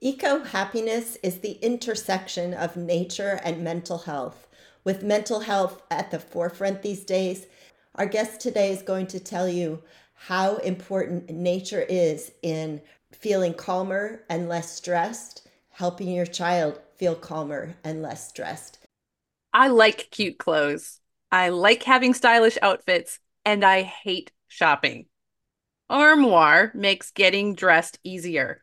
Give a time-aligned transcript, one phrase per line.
[0.00, 4.46] Eco happiness is the intersection of nature and mental health.
[4.84, 7.46] With mental health at the forefront these days,
[7.94, 9.82] our guest today is going to tell you
[10.14, 12.82] how important nature is in
[13.12, 18.78] feeling calmer and less stressed, helping your child feel calmer and less stressed.
[19.52, 21.00] I like cute clothes.
[21.32, 25.06] I like having stylish outfits, and I hate shopping.
[25.88, 28.62] Armoire makes getting dressed easier.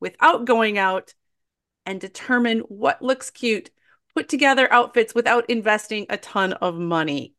[0.00, 1.14] without going out
[1.86, 3.70] and determine what looks cute,
[4.14, 7.34] put together outfits without investing a ton of money.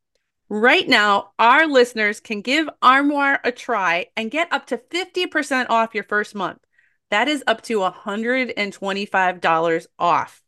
[0.49, 5.95] Right now, our listeners can give Armoire a try and get up to 50% off
[5.95, 6.59] your first month.
[7.09, 10.43] That is up to $125 off.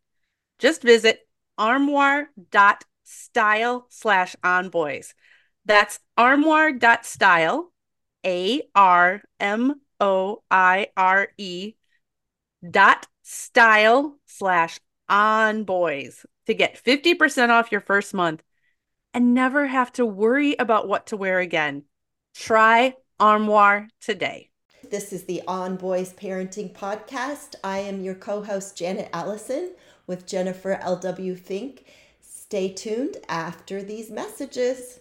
[0.59, 1.21] Just visit
[1.57, 5.13] armoire.style slash onboys.
[5.65, 7.71] That's armoire.style,
[8.25, 11.75] A R M O I R E
[12.69, 18.43] dot style slash on boys to get 50% off your first month
[19.13, 21.83] and never have to worry about what to wear again.
[22.35, 24.49] Try Armoire today.
[24.89, 27.55] This is the On Boys Parenting Podcast.
[27.63, 29.73] I am your co host, Janet Allison,
[30.07, 31.35] with Jennifer L.W.
[31.35, 31.85] Fink.
[32.21, 34.99] Stay tuned after these messages.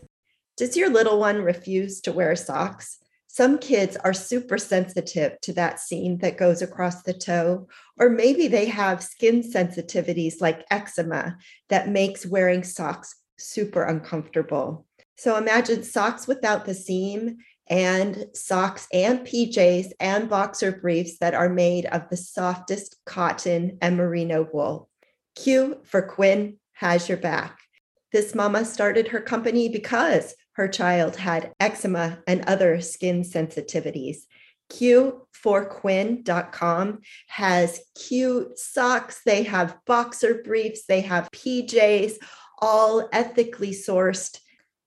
[0.56, 3.02] Does your little one refuse to wear socks?
[3.34, 7.66] Some kids are super sensitive to that seam that goes across the toe,
[7.98, 11.39] or maybe they have skin sensitivities like eczema
[11.70, 14.84] that makes wearing socks super uncomfortable.
[15.16, 21.48] So imagine socks without the seam and socks and PJs and boxer briefs that are
[21.48, 24.90] made of the softest cotton and merino wool.
[25.36, 27.61] Q for Quinn has your back.
[28.12, 34.20] This mama started her company because her child had eczema and other skin sensitivities.
[34.70, 42.14] Q4Quinn.com has cute socks, they have boxer briefs, they have PJs,
[42.61, 44.39] all ethically sourced,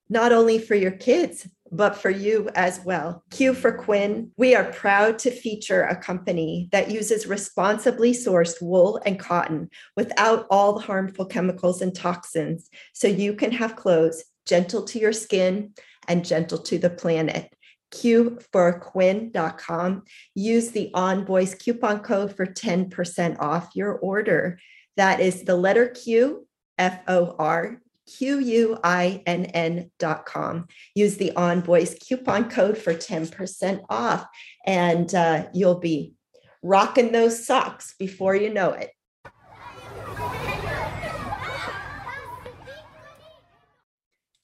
[0.09, 3.23] not only for your kids, but for you as well.
[3.31, 9.01] Q for Quinn, we are proud to feature a company that uses responsibly sourced wool
[9.05, 14.83] and cotton without all the harmful chemicals and toxins, so you can have clothes gentle
[14.83, 15.73] to your skin
[16.07, 17.51] and gentle to the planet.
[17.91, 20.03] Q for Quinn.com.
[20.33, 24.59] Use the On Boys coupon code for 10% off your order.
[24.97, 26.47] That is the letter Q
[26.77, 27.81] F O R
[28.17, 30.67] Q U I N N dot com.
[30.93, 34.25] Use the On Boys coupon code for 10% off,
[34.65, 36.13] and uh, you'll be
[36.61, 38.89] rocking those socks before you know it.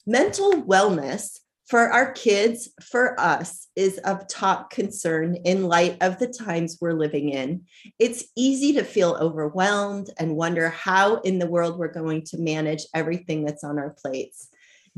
[0.06, 6.26] Mental wellness for our kids, for us, is of top concern in light of the
[6.26, 7.62] times we're living in.
[8.00, 12.84] It's easy to feel overwhelmed and wonder how in the world we're going to manage
[12.92, 14.48] everything that's on our plates.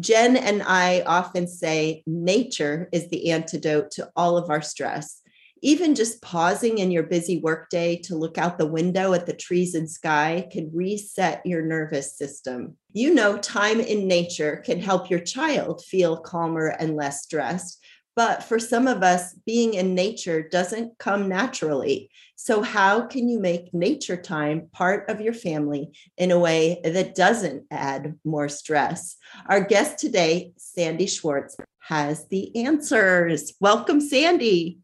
[0.01, 5.21] Jen and I often say nature is the antidote to all of our stress
[5.65, 9.75] even just pausing in your busy workday to look out the window at the trees
[9.75, 12.77] and sky can reset your nervous system.
[12.93, 17.83] You know, time in nature can help your child feel calmer and less stressed.
[18.15, 22.11] But for some of us, being in nature doesn't come naturally.
[22.37, 27.15] So, how can you make nature time part of your family in a way that
[27.15, 29.17] doesn't add more stress?
[29.47, 33.55] Our guest today, Sandi Schwartz, has the answers.
[33.61, 34.84] Welcome, Sandi.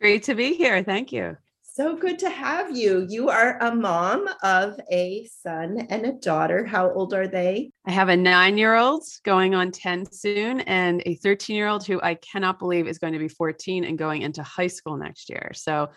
[0.00, 0.82] Great to be here.
[0.82, 1.36] Thank you.
[1.62, 3.06] So good to have you.
[3.08, 6.64] You are a mom of a son and a daughter.
[6.64, 7.70] How old are they?
[7.86, 11.86] I have a nine year old going on 10 soon and a 13 year old
[11.86, 15.28] who I cannot believe is going to be 14 and going into high school next
[15.28, 15.52] year.
[15.54, 15.90] So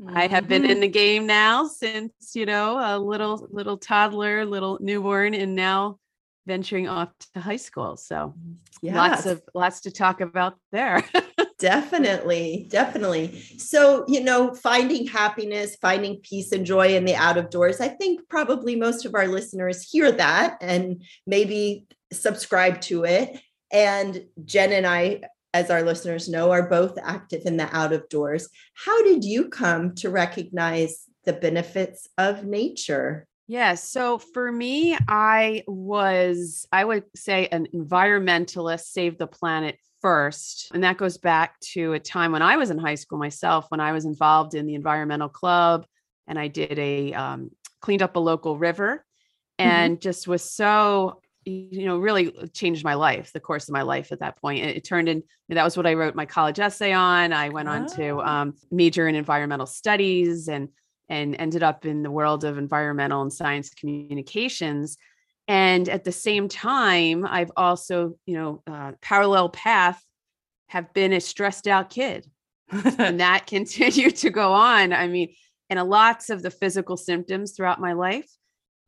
[0.00, 0.16] mm-hmm.
[0.16, 0.80] I have been in mm-hmm.
[0.80, 5.98] the game now since, you know, a little, little toddler, little newborn, and now
[6.46, 7.96] venturing off to high school.
[7.96, 8.34] So
[8.82, 8.94] yes.
[8.94, 11.04] lots of, lots to talk about there.
[11.58, 13.40] definitely definitely.
[13.58, 17.88] So you know finding happiness finding peace and joy in the out of doors i
[17.88, 23.40] think probably most of our listeners hear that and maybe subscribe to it.
[23.72, 25.22] And jen and i
[25.52, 28.48] as our listeners know are both active in the out of doors.
[28.74, 33.26] How did you come to recognize the benefits of nature.
[33.46, 33.74] Yeah.
[33.74, 40.70] So for me, I was, I would say, an environmentalist, save the planet first.
[40.72, 43.80] And that goes back to a time when I was in high school myself, when
[43.80, 45.86] I was involved in the environmental club
[46.26, 47.50] and I did a, um,
[47.80, 49.04] cleaned up a local river
[49.58, 50.00] and mm-hmm.
[50.00, 54.20] just was so you know really changed my life the course of my life at
[54.20, 57.34] that point it, it turned in that was what i wrote my college essay on
[57.34, 57.72] i went oh.
[57.72, 58.20] on to oh.
[58.20, 60.70] um, major in environmental studies and
[61.08, 64.96] and ended up in the world of environmental and science communications.
[65.46, 70.02] And at the same time i've also you know uh, parallel path
[70.68, 72.26] have been a stressed out kid.
[72.98, 74.92] And that continued to go on.
[74.92, 75.34] I mean
[75.70, 78.30] and a lots of the physical symptoms throughout my life.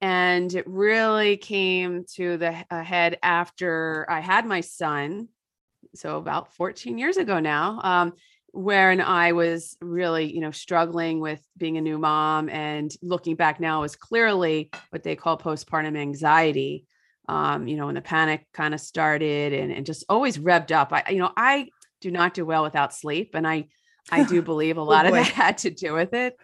[0.00, 5.28] And it really came to the head after i had my son.
[5.94, 7.80] So about 14 years ago now.
[7.82, 8.12] Um,
[8.52, 13.60] when I was really, you know, struggling with being a new mom and looking back
[13.60, 16.86] now is clearly what they call postpartum anxiety.
[17.28, 20.92] Um, you know, when the panic kind of started and, and just always revved up.
[20.92, 21.68] I, you know, I
[22.00, 23.30] do not do well without sleep.
[23.34, 23.66] And I,
[24.10, 26.36] I do believe a oh, lot oh of that had to do with it.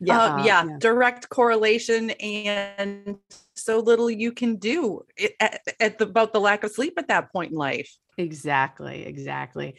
[0.00, 3.16] Yeah, uh, yeah, yeah, direct correlation and
[3.54, 5.02] so little you can do
[5.40, 7.96] at, at the, about the lack of sleep at that point in life.
[8.16, 9.76] Exactly, exactly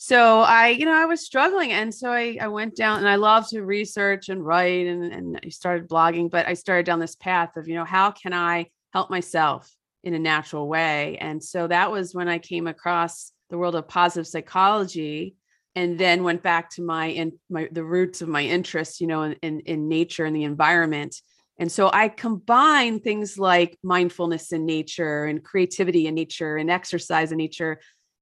[0.00, 1.72] so I, you know, I was struggling.
[1.72, 5.40] And so I, I went down and I love to research and write and, and
[5.44, 8.66] I started blogging, but I started down this path of, you know, how can I
[8.92, 9.68] help myself
[10.04, 11.18] in a natural way?
[11.18, 15.34] And so that was when I came across the world of positive psychology
[15.74, 19.22] and then went back to my in my the roots of my interest, you know,
[19.22, 21.20] in, in, in nature and the environment.
[21.58, 27.32] And so I combine things like mindfulness in nature and creativity in nature and exercise
[27.32, 27.80] in nature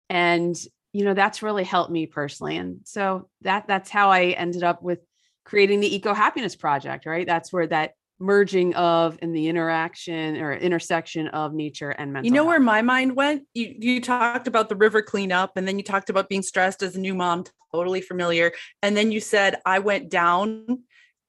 [0.09, 0.57] and
[0.97, 4.83] you know that's really helped me personally and so that that's how i ended up
[4.83, 5.01] with
[5.47, 7.27] creating the eco happiness project right?
[7.27, 12.33] That's where that merging of and the interaction or intersection of nature and mental you
[12.33, 12.49] know health.
[12.49, 13.45] where my mind went?
[13.55, 16.97] You you talked about the river cleanup and then you talked about being stressed as
[16.97, 18.53] a new mom totally familiar
[18.83, 20.83] and then you said i went down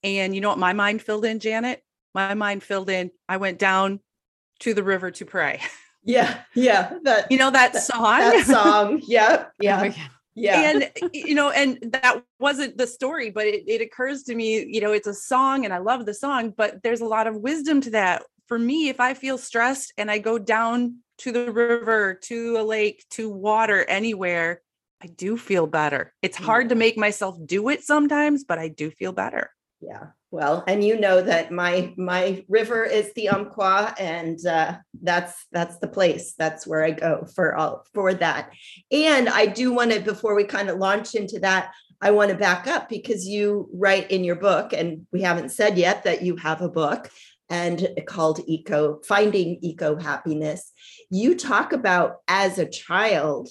[0.03, 1.83] and you know what my mind filled in janet?
[2.13, 3.11] My mind filled in.
[3.29, 3.99] I went down
[4.61, 5.61] to the river to pray
[6.07, 6.93] Yeah, yeah.
[7.03, 8.19] That you know that, that song.
[8.19, 9.01] That song.
[9.05, 9.51] Yep.
[9.59, 9.93] Yeah.
[10.35, 10.61] Yeah.
[10.61, 14.79] And you know, and that wasn't the story, but it, it occurs to me, you
[14.79, 17.81] know, it's a song and I love the song, but there's a lot of wisdom
[17.81, 18.23] to that.
[18.47, 22.63] For me, if I feel stressed and I go down to the river, to a
[22.63, 24.61] lake, to water, anywhere,
[25.01, 26.13] I do feel better.
[26.21, 26.79] It's hard to mm.
[26.79, 29.51] make myself do it sometimes, but I do feel better.
[29.79, 30.07] Yeah.
[30.31, 35.77] Well, and you know that my my river is the Umpqua, and uh, that's that's
[35.77, 36.33] the place.
[36.37, 38.51] That's where I go for all for that.
[38.91, 41.71] And I do want to before we kind of launch into that,
[42.01, 45.77] I want to back up because you write in your book, and we haven't said
[45.77, 47.09] yet that you have a book
[47.49, 50.73] and called Eco Finding Eco Happiness.
[51.09, 53.49] You talk about as a child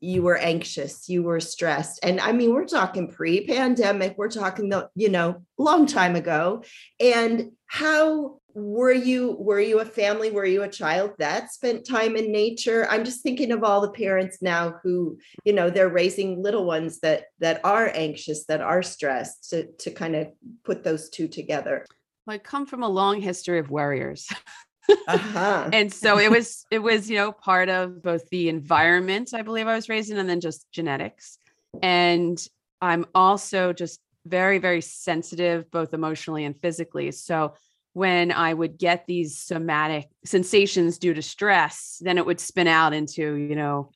[0.00, 2.00] you were anxious you were stressed.
[2.02, 6.62] And i mean we're talking pre-pandemic we're talking the you know long time ago.
[7.00, 12.16] And how were you were you a family were you a child that spent time
[12.16, 12.86] in nature?
[12.90, 17.00] I'm just thinking of all the parents now who you know they're raising little ones
[17.00, 20.28] that that are anxious that are stressed to to kind of
[20.64, 21.86] put those two together.
[22.26, 24.28] I come from a long history of warriors
[25.06, 25.70] uh-huh.
[25.72, 29.66] and so it was it was you know part of both the environment i believe
[29.66, 31.38] i was raised in and then just genetics.
[31.82, 32.42] And
[32.80, 37.10] i'm also just very very sensitive both emotionally and physically.
[37.12, 37.54] So
[37.92, 42.92] when i would get these somatic sensations due to stress then it would spin out
[42.92, 43.90] into you know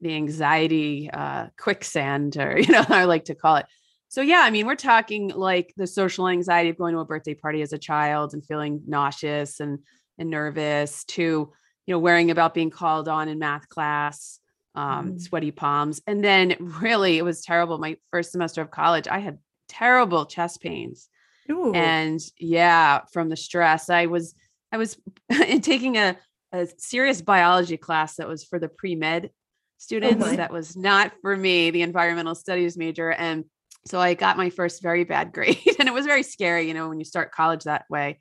[0.00, 3.66] the anxiety uh, quicksand or you know i like to call it.
[4.08, 7.34] So yeah i mean we're talking like the social anxiety of going to a birthday
[7.34, 9.78] party as a child and feeling nauseous and
[10.18, 11.52] and nervous to
[11.86, 14.38] you know worrying about being called on in math class
[14.74, 15.20] um, mm.
[15.20, 16.00] sweaty palms.
[16.06, 17.78] And then really it was terrible.
[17.78, 19.38] My first semester of college i had
[19.68, 21.08] terrible chest pains.
[21.50, 21.74] Ooh.
[21.74, 24.32] and yeah from the stress i was
[24.70, 24.96] i was
[25.60, 26.16] taking a,
[26.52, 29.30] a serious biology class that was for the pre-med
[29.76, 30.24] students.
[30.24, 33.10] Oh that was not for me the environmental studies major.
[33.10, 33.44] And
[33.84, 36.88] so i got my first very bad grade and it was very scary you know
[36.88, 38.20] when you start college that way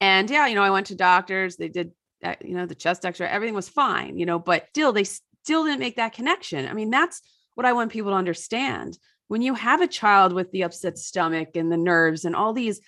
[0.00, 1.92] and yeah, you know, I went to doctors, they did,
[2.24, 5.04] uh, you know, the chest x ray, everything was fine, you know, but still, they
[5.04, 6.66] still didn't make that connection.
[6.66, 7.20] I mean, that's
[7.54, 8.98] what I want people to understand.
[9.28, 12.80] When you have a child with the upset stomach and the nerves and all these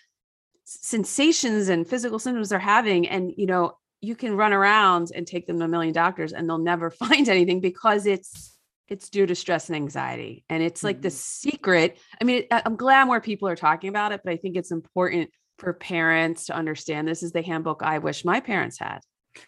[0.64, 5.46] sensations and physical symptoms they're having, and, you know, you can run around and take
[5.46, 8.50] them to a million doctors and they'll never find anything because it's
[8.88, 10.44] it's due to stress and anxiety.
[10.50, 11.98] And it's like the secret.
[12.20, 15.30] I mean, I'm glad more people are talking about it, but I think it's important
[15.62, 18.98] for parents to understand this is the handbook I wish my parents had.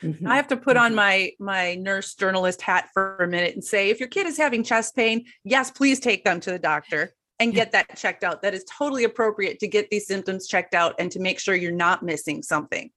[0.00, 0.26] Mhm.
[0.26, 0.94] I have to put on Mhm.
[0.94, 4.62] my my nurse journalist hat for a minute and say if your kid is having
[4.62, 8.42] chest pain, yes, please take them to the doctor and get that checked out.
[8.42, 11.73] That is totally appropriate to get these symptoms checked out and to make sure you're
[11.73, 12.92] not missing something.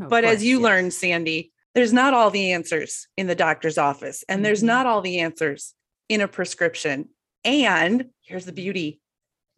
[0.00, 0.62] Of but as you yes.
[0.62, 4.66] learned, Sandi, there's not all the answers in the doctor's office, and there's Mhm.
[4.66, 5.74] not all the answers
[6.08, 7.10] in a prescription.
[7.44, 9.00] And here's the beauty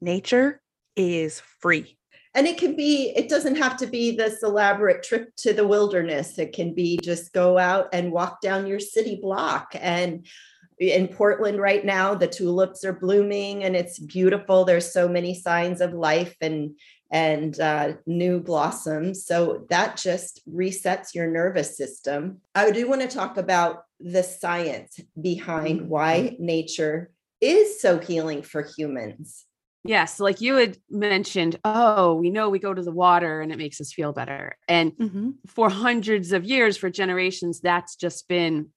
[0.01, 0.63] nature
[0.97, 1.99] is free.
[2.35, 6.39] And it can be it doesn't have to be this elaborate trip to the wilderness.
[6.39, 9.75] It can be just go out and walk down your city block.
[9.75, 10.27] And
[10.79, 14.65] in portland right now the tulips are blooming and it's beautiful.
[14.65, 16.77] There's so many signs of life and
[17.13, 19.27] and uh, new blossoms.
[19.27, 22.41] So that just resets your nervous system.
[22.55, 27.11] I do want to talk about the science behind why nature
[27.41, 29.45] is so healing for humans
[29.83, 33.57] Yes, like you had mentioned, oh, we know we go to the water and it
[33.57, 34.57] makes us feel better.
[34.69, 34.93] And
[35.47, 38.69] for hundreds of years, for generations, that's just been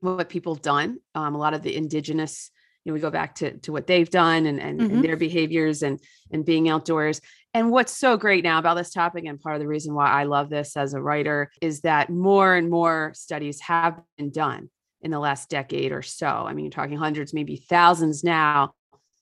[0.00, 0.98] what people have done.
[1.14, 2.50] Um, a lot of the indigenous,
[2.84, 4.90] you know, we go back to, to what they've done and, and, Mhm.
[4.92, 7.20] and their behaviors and and being outdoors.
[7.52, 10.22] And what's so great now about this topic, and part of the reason why I
[10.24, 14.70] love this as a writer, is that more and more studies have been done
[15.02, 16.28] in the last decade or so.
[16.28, 18.72] I mean, you're talking hundreds, maybe thousands now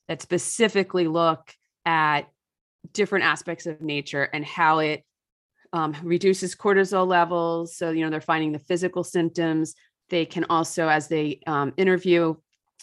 [0.09, 2.23] that specifically look at
[2.91, 5.05] different aspects of nature and how it
[5.71, 7.77] um, reduces cortisol levels.
[7.77, 9.75] So, you know, they're finding the physical symptoms.
[10.09, 12.35] They can also, as they um, interview,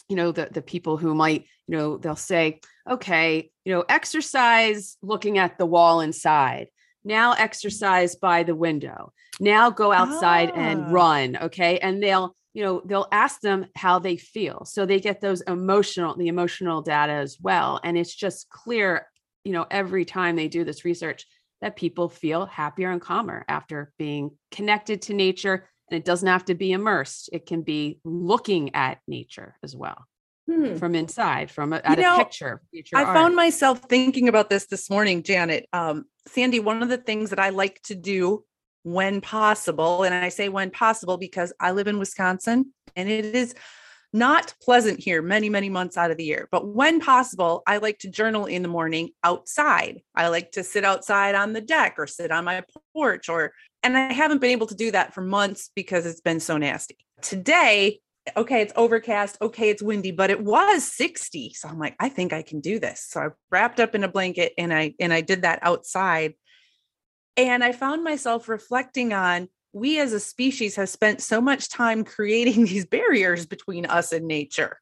[0.08, 4.96] you know, the, the people who might, you know, they'll say, okay, you know, exercise
[5.02, 6.68] looking at the wall inside.
[7.04, 9.12] Now exercise by the window.
[9.40, 10.58] Now go outside Ah.
[10.58, 11.36] and run.
[11.36, 11.78] Okay.
[11.78, 14.64] And they'll, you know, they'll ask them how they feel.
[14.64, 17.80] So they get those emotional, the emotional data as well.
[17.84, 19.08] And it's just clear,
[19.44, 21.26] you know, every time they do this research
[21.60, 25.68] that people feel happier and calmer after being connected to nature.
[25.90, 30.06] And it doesn't have to be immersed, it can be looking at nature as well
[30.50, 30.76] Hmm.
[30.76, 32.62] from inside, from a, at know, a picture.
[32.94, 33.14] I art.
[33.14, 35.68] found myself thinking about this this morning, Janet.
[35.74, 38.44] Um, Sandi, one of the things that I like to do
[38.86, 43.52] when possible, and I say when possible because I live in Wisconsin and it is
[44.12, 46.48] not pleasant here many, many months out of the year.
[46.52, 50.02] But when possible, I like to journal in the morning outside.
[50.14, 52.62] I like to sit outside on the deck or sit on my
[52.94, 53.52] porch or
[53.82, 56.96] and I haven't been able to do that for months because it's been so nasty.
[57.22, 57.98] Today,
[58.36, 61.54] okay, it's overcast, okay, it's windy, but it was 60.
[61.54, 63.04] So I'm like, I think I can do this.
[63.08, 66.34] So I wrapped up in a blanket and I and I did that outside.
[67.36, 72.02] And I found myself reflecting on we as a species have spent so much time
[72.04, 74.78] creating these barriers between us and nature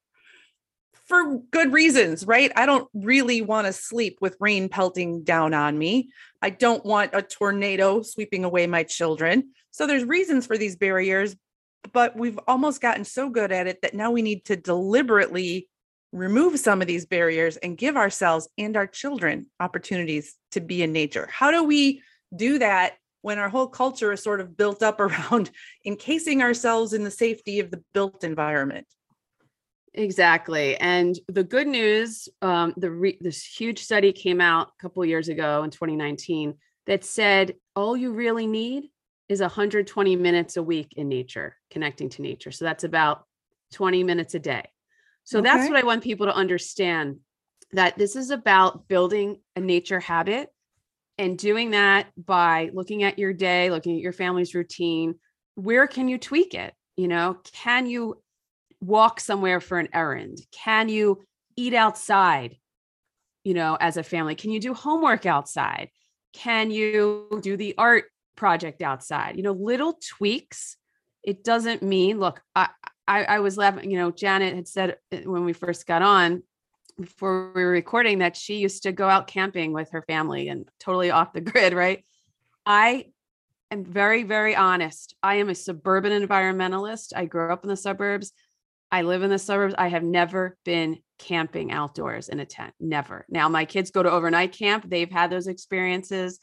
[1.07, 2.51] for good reasons, right?
[2.57, 6.11] I don't really want to sleep with rain pelting down on me.
[6.41, 9.51] I don't want a tornado sweeping away my children.
[9.71, 11.37] So there's reasons for these barriers,
[11.93, 15.69] but we've almost gotten so good at it that now we need to deliberately
[16.13, 20.93] remove some of these barriers and give ourselves and our children opportunities to be in
[20.93, 21.29] nature.
[21.31, 22.03] How do we
[22.37, 25.51] do that when our whole culture is sort of built up around
[25.85, 28.87] encasing ourselves in the safety of the built environment?
[29.95, 30.77] Exactly.
[30.77, 35.29] And the good news, um, the re- this huge study came out a couple years
[35.29, 36.55] ago in 2019
[36.87, 38.91] that said all you really need
[39.29, 42.51] is 120 minutes a week in nature, connecting to nature.
[42.51, 43.25] So that's about
[43.73, 44.65] 20 minutes a day.
[45.23, 47.21] So that's what I want people to understand
[47.73, 50.51] that this is about building a nature habit
[51.19, 55.15] and doing that by looking at your day, looking at your family's routine.
[55.55, 56.75] Where can you tweak it?
[56.97, 58.23] You know, can you
[58.81, 60.39] walk somewhere for an errand?
[60.53, 61.25] Can you
[61.57, 62.57] eat outside,
[63.45, 64.35] you know, as a family?
[64.35, 65.91] Can you do homework outside?
[66.33, 68.05] Can you do the art
[68.37, 69.37] project outside?
[69.37, 70.77] You know, little tweaks.
[71.23, 72.69] It doesn't mean, look, I,
[73.07, 76.43] I, I was laughing, you know, Janet had said uh, when we first got on
[77.01, 80.69] before we were recording that she used to go out camping with her family and
[80.79, 82.05] totally off the grid, right?
[82.67, 83.07] I
[83.71, 85.15] am very, very honest.
[85.23, 87.13] I am a suburban environmentalist.
[87.17, 88.33] I grew up in the suburbs.
[88.93, 89.75] I live in the suburbs.
[89.79, 92.75] I have never been camping outdoors in a tent.
[92.81, 93.27] Never.
[93.29, 94.89] Now, my kids go to overnight camp.
[94.89, 96.39] They've had those experiences.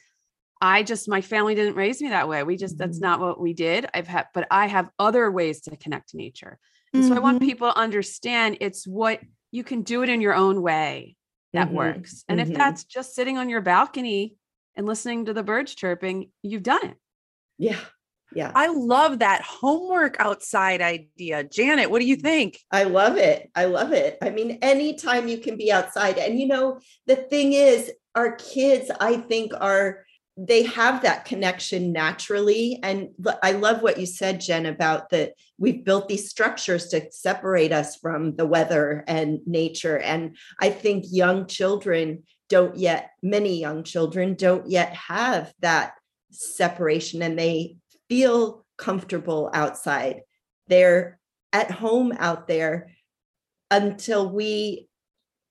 [0.61, 2.43] I just, my family didn't raise me that way.
[2.43, 3.01] We just, that's Mhm.
[3.01, 3.87] not what we did.
[3.93, 6.59] I've had, but I have other ways to connect to nature.
[6.95, 7.41] And so I want Mhm.
[7.41, 11.15] people to understand it's what you can do it in your own way
[11.53, 12.23] that Mhm, works.
[12.27, 12.49] And mhm.
[12.49, 14.35] if that's just sitting on your balcony
[14.75, 16.97] and listening to the birds chirping, you've done it.
[17.57, 17.79] Yeah.
[18.33, 18.51] Yeah.
[18.55, 21.43] I love that homework outside idea.
[21.43, 22.59] Janet, what do you think?
[22.71, 23.51] I love it.
[23.55, 24.17] I love it.
[24.21, 26.17] I mean, anytime you can be outside.
[26.17, 30.05] And you know, the thing is, our kids, I think, are
[30.47, 32.79] they have that connection naturally.
[32.81, 33.09] And
[33.43, 37.95] i love what you said jen about that we've built these structures to separate us
[37.95, 39.97] from the weather and nature.
[39.97, 45.93] And i think young children don't yet many young children don't yet have that
[46.31, 47.77] separation and they
[48.09, 50.21] feel comfortable outside.
[50.67, 51.19] They're
[51.53, 52.91] at home out there
[53.69, 54.87] until we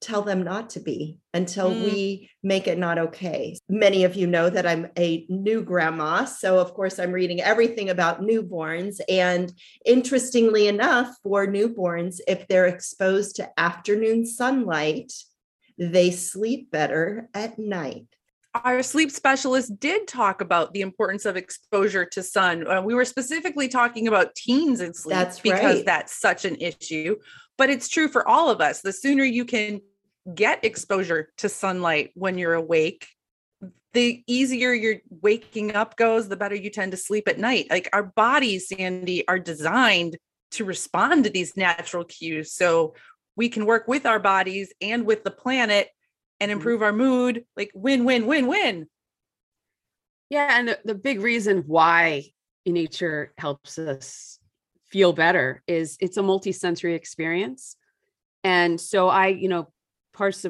[0.01, 1.85] tell them not to be until mm.
[1.85, 3.57] we make it not okay.
[3.69, 6.25] Many of you know that I'm a new grandma.
[6.25, 9.01] So, of course, I'm reading everything about newborns.
[9.09, 9.53] And
[9.85, 15.13] interestingly enough, for newborns, if they're exposed to afternoon sunlight,
[15.79, 18.07] they sleep better at night.
[18.53, 22.67] Our sleep specialist did talk about the importance of exposure to sun.
[22.67, 25.87] Uh, we were specifically talking about teens and sleep that's because right.
[25.87, 27.15] that's such an issue
[27.61, 28.81] but it's true for all of us.
[28.81, 29.83] The sooner you can
[30.35, 33.09] get exposure to sunlight when you're awake,
[33.93, 37.67] the easier your waking up goes, the better you tend to sleep at night.
[37.71, 40.17] Like our bodies, Sandi, are designed
[40.53, 42.53] to respond to these natural cues.
[42.53, 42.95] So
[43.37, 45.89] we can work with our bodies and with the planet
[46.39, 46.59] and mm-hmm.
[46.59, 47.45] improve our mood.
[47.57, 48.87] Like win, win, win, win.
[50.29, 50.59] Yeah.
[50.59, 52.25] And the, the big reason why
[52.67, 54.39] nature helps us
[54.91, 57.77] feel better is it's a multi-sensory experience.
[58.45, 59.73] And so I, you know,
[60.21, 60.45] parse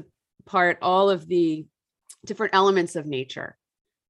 [0.46, 1.64] apart all of the
[2.26, 3.56] different elements of nature.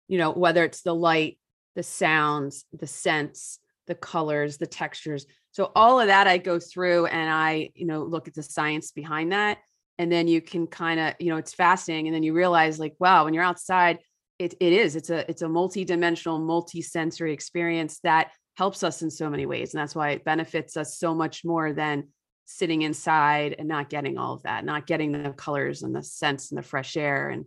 [0.09, 1.39] You know whether it's the light
[1.77, 5.27] the sounds the scents the colors the textures.
[5.53, 8.91] So all of that i go through and i you know look at the science
[8.91, 9.59] behind that.
[9.99, 12.07] And then you can kind of you know it's fascinating.
[12.09, 13.99] And then you realize like wow when you're outside
[14.39, 14.97] it, it is.
[14.97, 19.75] It's a it's a multi-dimensional multi-sensory experience that helps us in so many ways.
[19.75, 22.09] And that's why it benefits us so much more than
[22.51, 26.51] sitting inside and not getting all of that, not getting the colors and the scents
[26.51, 27.47] and the fresh air and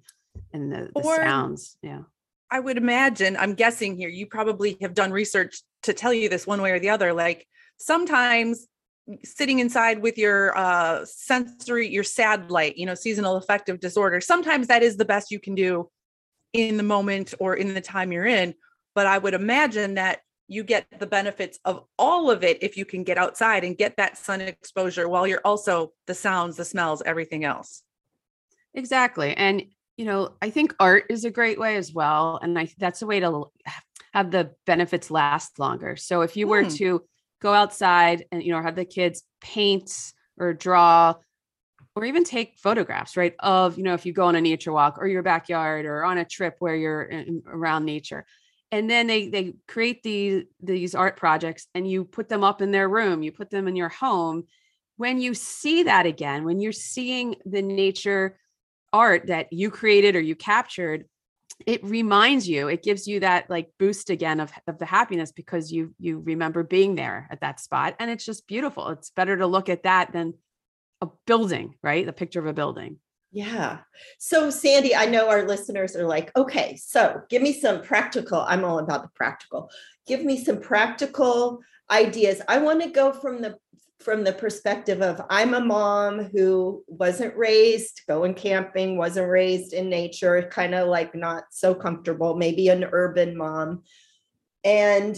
[0.53, 1.77] and the, the or, sounds.
[1.81, 2.03] Yeah.
[2.49, 6.47] I would imagine, I'm guessing here, you probably have done research to tell you this
[6.47, 7.13] one way or the other.
[7.13, 8.67] Like sometimes
[9.23, 14.67] sitting inside with your uh sensory, your sad light, you know, seasonal affective disorder, sometimes
[14.67, 15.89] that is the best you can do
[16.53, 18.53] in the moment or in the time you're in.
[18.95, 22.85] But I would imagine that you get the benefits of all of it if you
[22.85, 27.01] can get outside and get that sun exposure while you're also the sounds, the smells,
[27.05, 27.83] everything else.
[28.73, 29.33] Exactly.
[29.35, 29.63] And
[29.97, 33.07] you know, I think art is a great way as well and I that's a
[33.07, 33.45] way to
[34.13, 35.95] have the benefits last longer.
[35.95, 36.69] So if you were hmm.
[36.69, 37.03] to
[37.43, 39.91] go outside and you know have the kids paint
[40.37, 41.13] or draw
[41.95, 44.97] or even take photographs right of you know if you go on a nature walk
[44.97, 48.25] or your backyard or on a trip where you're in, around nature
[48.73, 52.71] and then they they create these these art projects and you put them up in
[52.71, 54.45] their room you put them in your home.
[54.97, 58.39] When you see that again when you're seeing the nature
[58.91, 61.05] art that you created or you captured
[61.67, 65.71] it reminds you it gives you that like boost again of, of the happiness because
[65.71, 68.89] you you remember being there at that spot and it's just beautiful.
[68.89, 70.33] It's better to look at that than
[70.99, 72.07] a building right?
[72.07, 72.97] The picture of a building
[73.33, 73.79] yeah.
[74.19, 78.39] So, Sandi, I know our listeners are like, okay, so give me some practical.
[78.41, 79.71] I'm all about the practical.
[80.05, 82.41] Give me some practical ideas.
[82.47, 83.57] I want to go from the
[83.99, 89.89] from the perspective of I'm a mom who wasn't raised going camping, wasn't raised in
[89.89, 93.83] nature, kind of like not so comfortable, maybe an urban mom.
[94.65, 95.17] And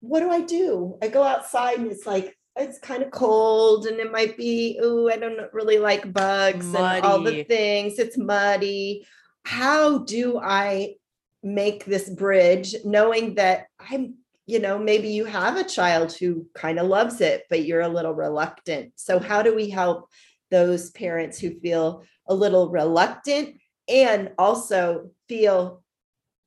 [0.00, 0.98] what do I do?
[1.00, 5.08] I go outside and it's like it's kind of cold and it might be oh
[5.08, 6.96] i don't really like bugs muddy.
[6.96, 9.06] and all the things it's muddy
[9.44, 10.94] how do i
[11.42, 14.14] make this bridge knowing that i'm
[14.46, 17.88] you know maybe you have a child who kind of loves it but you're a
[17.88, 20.08] little reluctant so how do we help
[20.50, 23.56] those parents who feel a little reluctant
[23.88, 25.82] and also feel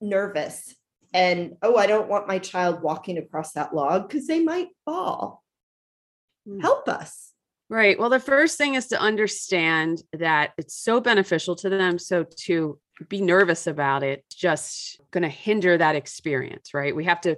[0.01, 0.75] nervous
[1.13, 5.41] and oh i don't want my child walking across that log because they might fall.
[6.45, 6.59] Hmm.
[6.59, 7.31] help us.
[7.69, 7.97] Right.
[7.97, 11.97] Well, the first thing is to understand that it's so beneficial to them.
[11.97, 12.77] So to
[13.07, 16.93] be nervous about it, just going to hinder that experience, right?
[16.93, 17.37] We have to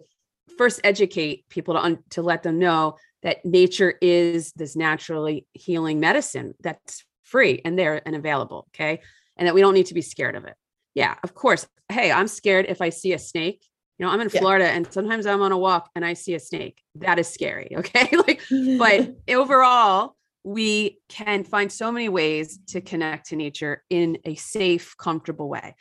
[0.57, 5.99] first educate people to un- to let them know that nature is this naturally healing
[5.99, 9.01] medicine that's free and there and available, okay?
[9.37, 10.55] And that we don't need to be scared of it.
[10.95, 11.67] Yeah, of course.
[11.89, 13.63] Hey, I'm scared if I see a snake
[13.97, 14.39] you know, I'm in yeah.
[14.39, 16.81] Florida and sometimes I'm on a walk and I see a snake.
[16.95, 17.69] That is scary.
[17.77, 18.09] Okay.
[18.15, 18.41] like,
[18.77, 24.95] but overall, we can find so many ways to connect to nature in a safe,
[24.97, 25.75] comfortable way.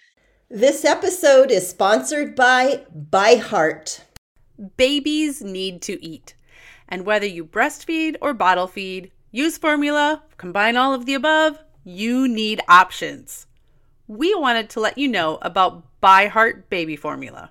[0.51, 4.01] This episode is sponsored by ByHeart.
[4.77, 6.35] Babies need to eat.
[6.89, 12.29] And whether you breastfeed or bottle feed, use formula, combine all of the above, you
[12.29, 13.47] need options.
[14.07, 17.51] We wanted to let you know about ByHeart Baby Formula.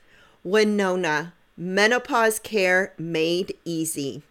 [0.43, 4.23] Winona, menopause care made easy.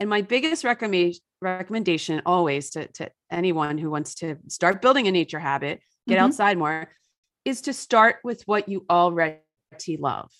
[0.00, 5.12] And my biggest recommendation recommendation always to, to anyone who wants to start building a
[5.12, 6.24] nature habit, get mm-hmm.
[6.24, 6.88] outside more,
[7.44, 9.40] is to start with what you already
[9.98, 10.30] love.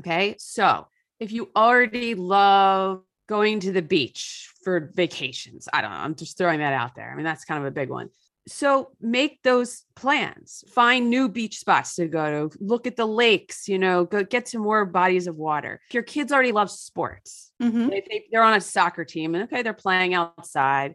[0.00, 0.36] Okay.
[0.38, 0.86] So
[1.18, 6.38] if you already love going to the beach for vacations, I don't know, I'm just
[6.38, 7.10] throwing that out there.
[7.10, 8.10] I mean, that's kind of a big one
[8.46, 10.64] so make those plans.
[10.68, 12.56] Find new beach spots to go to.
[12.60, 15.80] Look at the lakes you know go get to more bodies of water.
[15.90, 17.52] Your kids already love sports.
[17.62, 17.88] Mm-hmm.
[17.88, 20.94] they, they're on a soccer team and okay they're playing outside.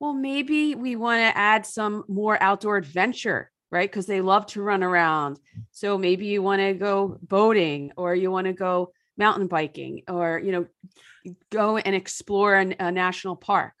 [0.00, 3.90] Well maybe we want to add some more outdoor adventure right?
[3.90, 5.38] Because they love to run around.
[5.72, 10.38] So maybe you want to go boating or you want to go mountain biking or
[10.38, 13.72] you know go and explore a, a national park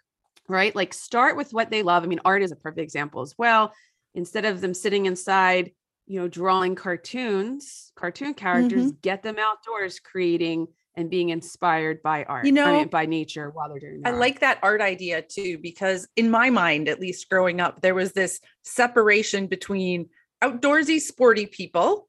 [0.48, 0.74] right?
[0.74, 2.02] Like start with what they love.
[2.02, 3.72] I mean, art is a perfect example as well.
[4.14, 5.72] Instead of them sitting inside,
[6.06, 9.00] you know, drawing cartoons, cartoon characters, mm-hmm.
[9.02, 13.50] get them outdoors creating and being inspired by art, you know, I mean, by nature
[13.50, 14.02] while they're doing.
[14.04, 14.18] I art.
[14.18, 18.12] like that art idea too, because in my mind, at least growing up, there was
[18.12, 20.08] this separation between
[20.42, 22.08] outdoorsy, sporty people,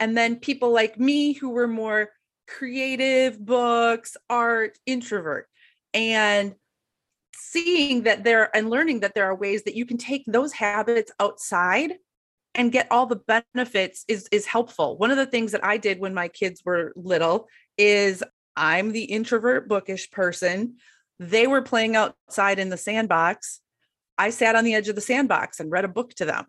[0.00, 2.10] and then people like me who were more
[2.48, 5.46] creative, books, art, introvert,
[5.92, 6.54] and
[7.54, 11.12] seeing that there and learning that there are ways that you can take those habits
[11.20, 11.94] outside
[12.56, 13.20] and get all the
[13.54, 14.98] benefits is is helpful.
[14.98, 18.22] One of the things that I did when my kids were little is
[18.56, 20.76] I'm the introvert bookish person.
[21.20, 23.60] They were playing outside in the sandbox.
[24.18, 26.46] I sat on the edge of the sandbox and read a book to them.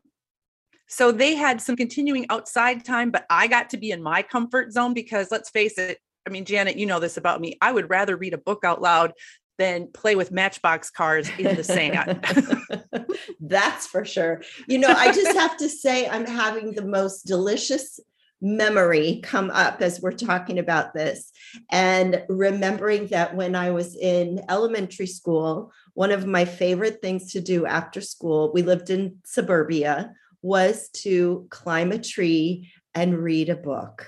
[0.88, 4.72] So they had some continuing outside time, but I got to be in my comfort
[4.72, 7.58] zone because let's face it, I mean, Janet, you know this about me.
[7.62, 9.13] I would rather read a book out loud
[9.58, 12.26] than play with matchbox cars in the sand.
[13.39, 14.41] That's for sure.
[14.68, 18.00] You know, I just have to say, I'm having the most delicious
[18.41, 21.32] memory come up as we're talking about this.
[21.72, 27.41] And remembering that when I was in elementary school, one of my favorite things to
[27.41, 33.56] do after school, we lived in suburbia, was to climb a tree and read a
[33.56, 34.08] book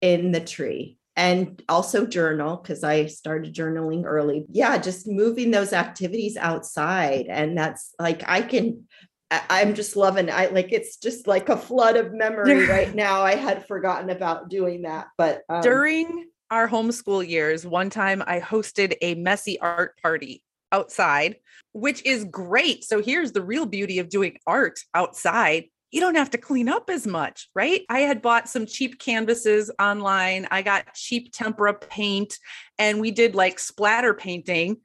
[0.00, 4.44] in the tree and also journal because I started journaling early.
[4.50, 7.26] Yeah, just moving those activities outside.
[7.28, 8.84] And that's like, I can,
[9.30, 13.22] I'm just loving I like it's just like a flood of memory right now.
[13.22, 15.08] I had forgotten about doing that.
[15.18, 21.36] But um, during our homeschool years, one time I hosted a messy art party outside,
[21.72, 22.84] which is great.
[22.84, 26.90] So here's the real beauty of doing art outside you don't have to clean up
[26.90, 27.82] as much, right?
[27.88, 30.46] I had bought some cheap canvases online.
[30.50, 32.38] I got cheap tempera paint
[32.78, 34.78] and we did like splatter painting,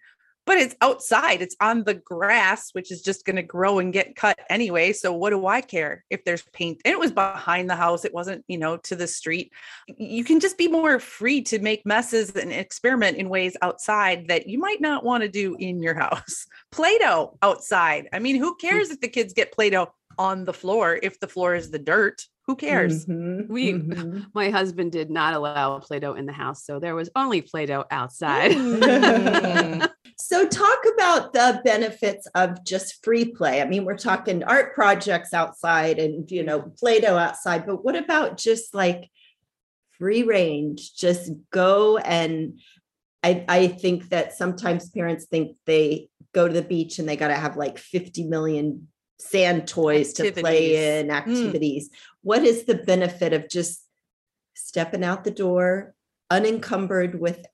[0.46, 4.16] but it's outside, it's on the grass, which is just going to grow and get
[4.16, 4.92] cut anyway.
[4.92, 6.82] So what do I care if there's paint?
[6.84, 9.52] And it was behind the house, it wasn't, you know, to the street.
[9.98, 14.48] You can just be more free to make messes and experiment in ways outside that
[14.48, 16.48] you might not want to do in your house.
[16.72, 18.10] Play Doh outside.
[18.14, 18.68] I mean, who hmm.
[18.68, 19.94] cares if the kids get Play Doh?
[20.22, 21.00] On the floor.
[21.02, 23.06] If the floor is the dirt who cares?
[23.06, 24.20] Mm-hmm, we mm-hmm.
[24.34, 28.52] my husband did not allow play-doh in the house so there was only play-doh outside.
[30.18, 33.60] So talk about the benefits of just free play.
[33.60, 38.38] I mean we're talking art projects outside and you know play-doh outside but what about
[38.38, 39.10] just like
[39.98, 40.94] free range?
[40.96, 42.60] Just go and
[43.24, 47.30] I, I think that sometimes parents think they go to the beach and they got
[47.30, 48.88] to have like 50 million
[49.22, 50.36] sand toys activities.
[50.36, 51.12] to play in, hmm.
[51.12, 51.90] activities.
[51.90, 51.94] Mm.
[52.24, 53.84] What is the benefit of just
[54.56, 55.96] stepping out the door
[56.30, 57.46] unencumbered with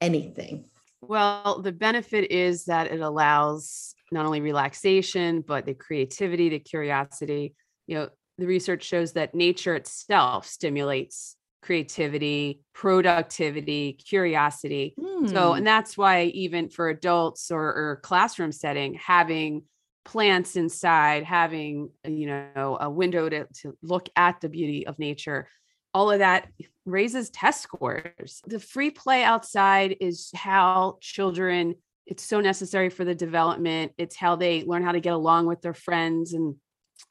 [0.00, 0.66] anything?
[1.00, 7.54] Well, the benefit is that it allows not only relaxation, but the creativity, the curiosity.
[7.86, 8.08] You know,
[8.38, 14.94] the research shows that nature itself stimulates creativity, productivity, curiosity.
[14.98, 15.30] Mm.
[15.30, 15.58] So, hmm.
[15.58, 19.62] and that's why even for adults or, or classroom setting, having
[20.04, 25.48] plants inside, having you know a window to, to look at the beauty of nature,
[25.92, 26.48] all of that
[26.84, 28.42] raises test scores.
[28.46, 33.92] The free play outside is how children it's so necessary for the development.
[33.96, 36.56] It's how they learn how to get along with their friends and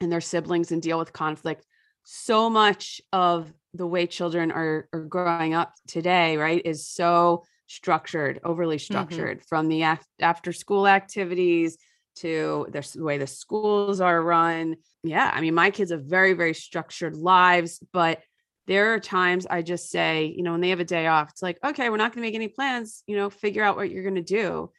[0.00, 1.64] and their siblings and deal with conflict.
[2.04, 8.40] So much of the way children are, are growing up today, right, is so structured,
[8.44, 8.92] overly mm-hmm.
[8.92, 9.46] structured mm-hmm.
[9.48, 11.78] from the af- after school activities
[12.16, 14.76] to the way the schools are run.
[15.02, 18.22] Yeah, I mean, my kids have very, very structured lives, but
[18.66, 21.42] there are times I just say, you know, when they have a day off, it's
[21.42, 24.02] like, okay, we're not going to make any plans, you know, figure out what you're
[24.02, 24.70] going to do.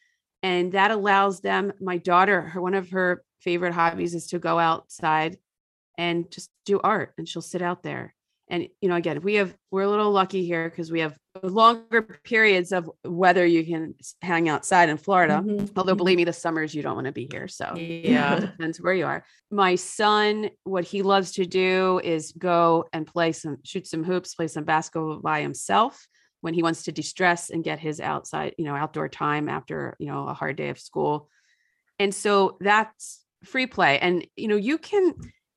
[0.42, 4.58] And that allows them, my daughter, her one of her favorite hobbies is to go
[4.58, 5.38] outside
[5.98, 8.14] and just do art and she'll sit out there
[8.50, 12.02] and you know again we have we're a little lucky here because we have longer
[12.24, 15.66] periods of weather you can hang outside in florida mm-hmm.
[15.76, 15.98] although mm-hmm.
[15.98, 17.76] believe me the summers you don't want to be here so.
[17.76, 18.38] Yeah.
[18.38, 19.26] It depends where you are.
[19.52, 24.36] My son what he loves to do is go and play some shoot some hoops
[24.36, 26.08] play some basketball by himself
[26.42, 30.08] when he wants to de-stress and get his outside you know outdoor time after you
[30.08, 31.30] know a hard day of school.
[31.98, 34.00] And so that's free play.
[34.00, 35.14] And you know you can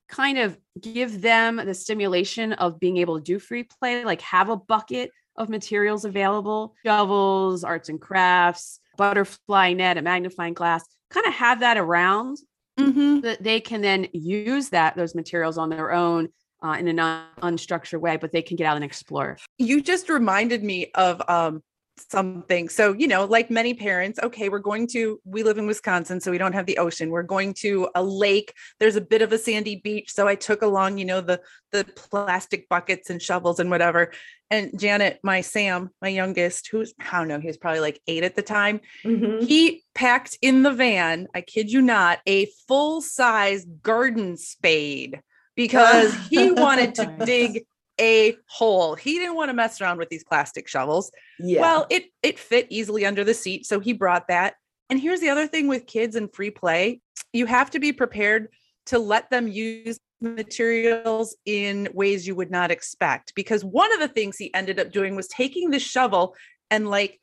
[0.08, 4.48] kind of give them the stimulation of being able to do free play, like have
[4.48, 11.27] a bucket of materials available, shovels, arts and crafts, butterfly net, a magnifying glass, kind
[11.27, 12.38] of have that around
[12.79, 13.20] mm-hmm.
[13.20, 16.29] that they can then use that those materials on their own
[16.62, 19.38] uh, in a non unstructured way, but they can get out and explore.
[19.59, 21.62] You just reminded me of um,
[22.11, 22.68] something.
[22.68, 26.31] So, you know, like many parents, okay, we're going to, we live in Wisconsin, so
[26.31, 27.11] we don't have the ocean.
[27.11, 28.53] We're going to a lake.
[28.81, 30.12] There's a bit of a sandy beach.
[30.12, 34.12] So I took along, you know, the the plastic buckets and shovels and whatever.
[34.50, 38.24] And Janet, my Sam, my youngest, who's I don't know, he was probably like eight
[38.24, 38.80] at the time.
[39.04, 39.44] Mm-hmm.
[39.44, 45.20] He packed in the van, I kid you not, a full-size garden spade
[45.54, 47.66] because he wanted to dig
[48.00, 48.94] a hole.
[48.94, 51.11] He didn't want to mess around with these plastic shovels.
[51.38, 51.61] Yeah.
[51.61, 54.54] Well, it it fit easily under the seat, so he brought that.
[54.88, 57.00] And here's the other thing with kids and free play,
[57.32, 58.48] you have to be prepared
[58.87, 63.35] to let them use materials in ways you would not expect.
[63.35, 66.35] Because one of the things he ended up doing was taking the shovel
[66.70, 67.20] and like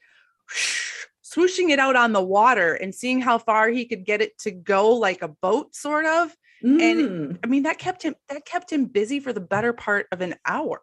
[1.23, 4.51] swooshing it out on the water and seeing how far he could get it to
[4.51, 6.35] go like a boat, sort of.
[6.63, 7.39] And Mm.
[7.43, 10.35] I mean, that kept him that kept him busy for the better part of an
[10.45, 10.81] hour.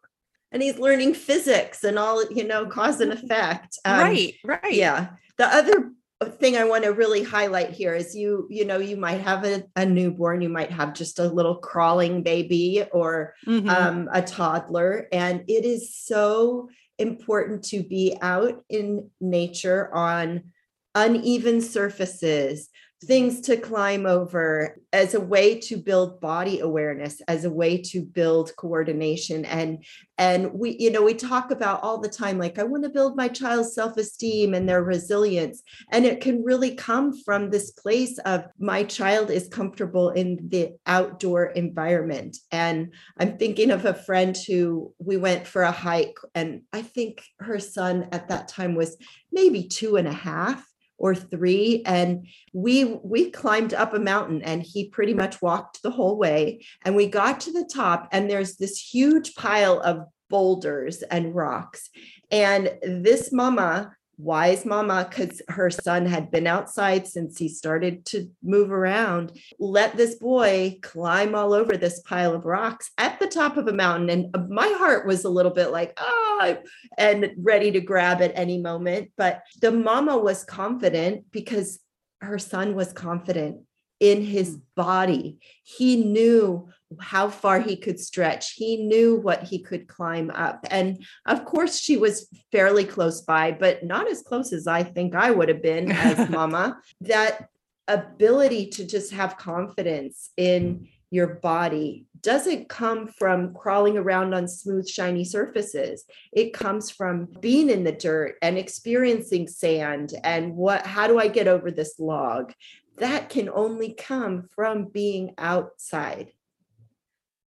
[0.53, 4.72] and he's learning physics and all you know cause and effect Um, right, right.
[4.75, 5.90] yeah the other
[6.24, 9.64] thing i want to really highlight here is you you know you might have a,
[9.76, 13.68] a newborn you might have just a little crawling baby or Mhm.
[13.68, 20.52] um, a toddler and it is so important to be out in nature on
[20.94, 22.68] uneven surfaces
[23.02, 28.02] things to climb over as a way to build body awareness as a way to
[28.02, 29.44] build coordination.
[29.44, 29.84] And
[30.18, 33.16] and we you know we talk about all the time like i want to build
[33.16, 35.62] my child's self-esteem and their resilience.
[35.90, 40.72] And it can really come from this place of my child is comfortable in the
[40.86, 42.36] outdoor environment.
[42.50, 47.22] And i'm thinking of a friend who we went for a hike and i think
[47.40, 48.96] her son at that time was
[49.32, 50.64] maybe two and a half
[51.02, 55.90] or three and we we climbed up a mountain and he pretty much walked the
[55.90, 61.02] whole way and we got to the top and there's this huge pile of boulders
[61.02, 61.90] and rocks
[62.30, 68.30] and this mama wise mama because her son had been outside since he started to
[68.42, 73.56] move around let this boy climb all over this pile of rocks at the top
[73.56, 74.11] of a mountain.
[74.11, 76.56] And my heart was a little bit like ah
[76.98, 79.12] and ready to grab at any moment.
[79.16, 81.80] But the mama was confident because
[82.20, 83.62] her son was confident
[84.00, 85.38] in his body.
[85.62, 86.68] He knew
[87.00, 88.52] how far he could stretch.
[88.52, 90.66] He knew what he could climb up.
[90.70, 95.14] And of course she was fairly close by but not as close as i think
[95.14, 96.78] i would have been as mama.
[97.00, 97.48] That
[97.88, 104.88] ability to just have confidence in your body doesn't come from crawling around on smooth
[104.88, 106.05] shiny surfaces.
[106.33, 111.28] It comes from being in the dirt and experiencing sand and what how do i
[111.28, 112.52] get over this log?
[112.96, 116.33] That can only come from being outside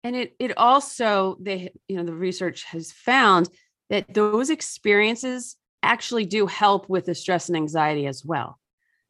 [0.05, 3.49] and it it also they you know the research has found
[3.91, 8.59] that those experiences actually do help with the stress and anxiety as well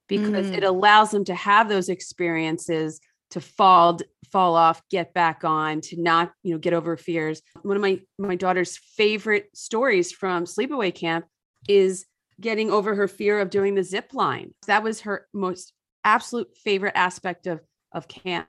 [0.09, 0.59] because Mm.
[0.59, 3.99] it allows them to have those experiences to fall
[4.31, 7.43] fall off get back on to not you know get over fears.
[7.63, 11.27] One of my my daughter's favorite stories from sleepaway camp
[11.69, 12.07] is
[12.41, 14.55] getting over her fear of doing the zip line.
[14.67, 15.73] That was her most
[16.05, 17.61] absolute favorite aspect of
[17.93, 18.49] of camp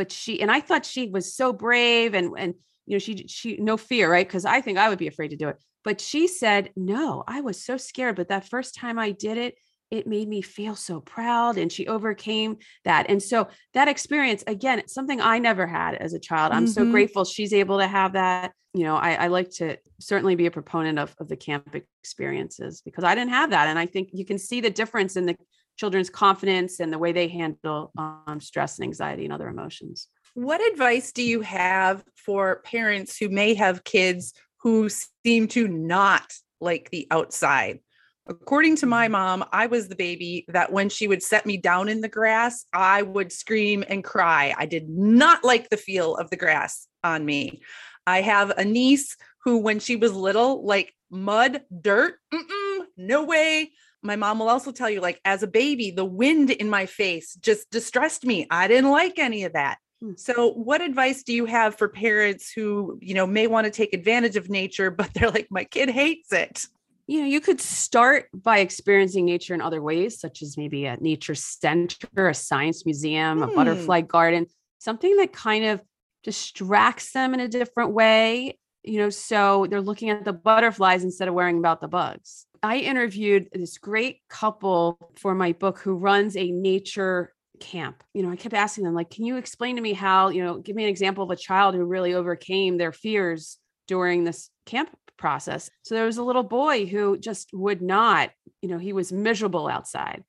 [0.00, 2.54] but she and I thought she was so brave and and
[2.86, 4.26] you know she she no fear right?
[4.26, 5.58] Because I think I would be afraid to do it.
[5.84, 9.56] But she said no I was so scared but that first time I did it
[9.90, 13.10] it made me feel so proud and she overcame that.
[13.10, 16.50] And so that experience again it's something I never had as a child.
[16.52, 16.90] I'm so Mhm.
[16.92, 18.52] grateful she's able to have that.
[18.72, 22.80] You know I, I like to certainly be a proponent of, of the camp experiences
[22.86, 23.68] because I didn't have that.
[23.68, 25.36] And I think you can see the difference in the
[25.80, 30.08] children's confidence and the way they handle um, stress and anxiety and other emotions.
[30.34, 34.90] What advice do you have for parents who may have kids who
[35.24, 37.80] seem to not like the outside?
[38.28, 41.88] According to my mom, I was the baby that when she would set me down
[41.88, 44.54] in the grass, I would scream and cry.
[44.56, 47.62] I did not like the feel of the grass on me.
[48.06, 53.72] I have a niece who, when she was little, like mud, dirt, mm-mm, no way.
[54.02, 57.34] My mom will also tell you, like, as a baby, the wind in my face
[57.34, 58.46] just distressed me.
[58.50, 59.78] I didn't like any of that.
[60.00, 60.12] Hmm.
[60.16, 63.92] So, what advice do you have for parents who, you know, may want to take
[63.92, 66.66] advantage of nature, but they're like, my kid hates it?
[67.06, 70.96] You know, you could start by experiencing nature in other ways, such as maybe a
[70.98, 73.54] nature center, a science museum, a Hmm.
[73.54, 74.46] butterfly garden,
[74.78, 75.82] something that kind of
[76.22, 78.58] distracts them in a different way.
[78.82, 82.46] You know, so they're looking at the butterflies instead of worrying about the bugs.
[82.62, 88.02] I interviewed this great couple for my book who runs a nature camp.
[88.14, 90.58] You know, I kept asking them, like, can you explain to me how, you know,
[90.58, 94.90] give me an example of a child who really overcame their fears during this camp
[95.16, 95.70] process.
[95.82, 98.30] So there was a little boy who just would not,
[98.62, 100.24] you know, he was miserable outside.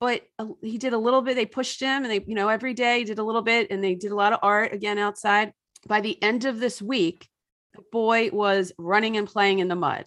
[0.00, 0.22] But
[0.60, 3.20] he did a little bit, they pushed him and they, you know, every day did
[3.20, 5.52] a little bit and they did a lot of art again outside.
[5.86, 7.28] By the end of this week,
[7.74, 10.04] the boy was running and playing in the mud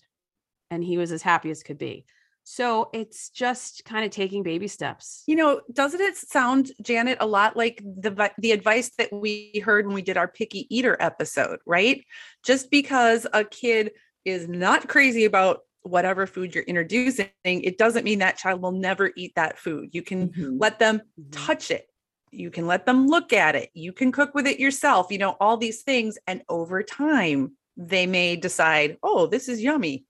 [0.70, 2.06] and he was as happy as could be.
[2.44, 5.24] So it's just kind of taking baby steps.
[5.26, 9.88] You know, doesn't it sound, Janet, a lot like the the advice that we heard
[9.88, 12.06] when we did our picky eater episode, right?
[12.44, 13.92] Just because a kid
[14.26, 19.12] is not crazy about whatever food you're introducing, it doesn't mean that child will never
[19.16, 19.90] eat that food.
[19.94, 20.58] You can Mhm.
[20.60, 21.32] let them Mhm.
[21.32, 21.90] touch it,
[22.32, 25.38] you can let them look at it you can cook with it yourself you know
[25.40, 30.06] all these things and over time they may decide oh this is yummy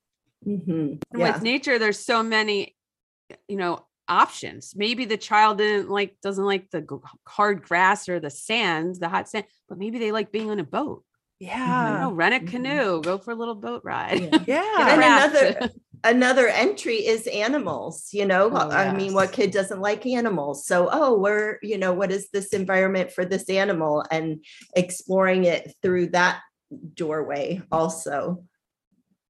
[0.46, 1.02] Mhm.
[1.16, 1.34] Yeah.
[1.34, 2.76] with nature there's so many
[3.48, 4.74] you know options.
[4.76, 6.86] Maybe the child didn't like doesn't like the
[7.28, 10.64] hard grass or the sand the hot sand but maybe they like being on a
[10.64, 11.04] boat.
[11.40, 12.00] Yeah.
[12.02, 12.48] know rent a Mhm.
[12.52, 14.40] canoe go for a little boat ride Yeah.
[14.48, 14.90] yeah.
[14.94, 15.70] And another
[16.04, 18.52] another entry is animals you know?
[18.54, 20.66] Oh, i mean what kid doesn't like animals?
[20.68, 24.04] So oh we're you know what is this environment for this animal?
[24.12, 26.42] And exploring it through that
[26.94, 28.44] doorway also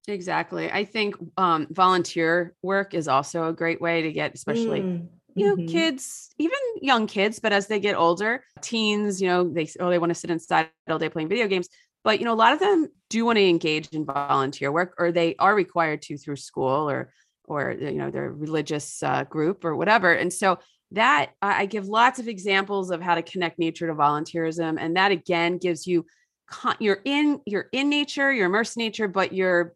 [0.07, 5.09] exactly i think um volunteer work is also a great way to get especially Mm,
[5.35, 5.65] you know mhm.
[5.67, 9.97] kids even young kids but as they get older teens you know they oh they
[9.99, 11.67] want to sit inside all day playing video games
[12.03, 15.11] but you know a lot of them do want to engage in volunteer work or
[15.11, 17.11] they are required to through school or
[17.45, 20.57] or you know their religious uh, group or whatever and so
[20.91, 24.95] that I I give lots of examples of how to connect nature to volunteerism and
[24.97, 26.05] that again gives you
[26.49, 29.73] con- you're in you're in nature you're immersed in nature but you're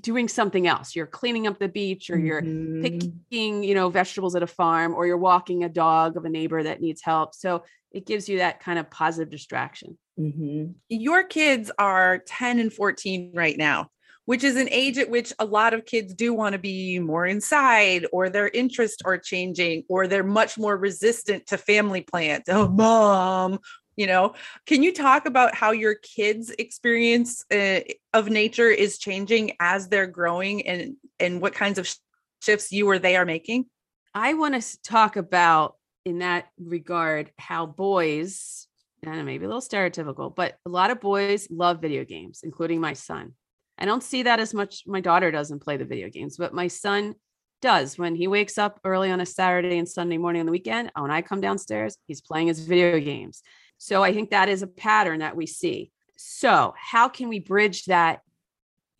[0.00, 2.82] doing something else you're cleaning up the beach or you're Mhm.
[2.82, 6.62] picking you know vegetables at a farm or you're walking a dog of a neighbor
[6.62, 7.62] that needs help so
[7.92, 10.74] it gives you that kind of positive distraction Mhm.
[10.88, 13.88] your kids are 10 and 14 right now
[14.26, 17.26] which is an age at which a lot of kids do want to be more
[17.26, 22.68] inside or their interests are changing or they're much more resistant to family plans oh
[22.68, 23.58] mom
[23.96, 24.34] you know
[24.66, 27.80] can you talk about how your kids experience uh,
[28.14, 31.96] of nature is changing as they're growing and and what kinds of sh-
[32.42, 33.66] shifts you or they are making?
[34.14, 38.66] I want to talk about in that regard how boys
[39.02, 42.92] and maybe a little stereotypical but a lot of boys love video games including my
[42.92, 43.34] son.
[43.78, 46.68] I don't see that as much my daughter doesn't play the video games but my
[46.68, 47.14] son
[47.62, 47.98] does.
[47.98, 51.10] When he wakes up early on a saturday and sunday morning on the weekend when
[51.10, 53.42] i come downstairs he's playing his video games
[53.80, 57.86] so i think that is a pattern that we see so how can we bridge
[57.86, 58.20] that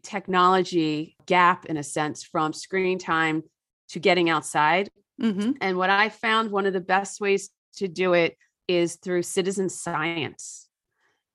[0.02, 3.42] technology gap in a sense from screen time
[3.90, 5.52] to getting outside mm-hmm.
[5.60, 8.36] and what I found one of the best ways to do it
[8.68, 10.68] is through citizen science.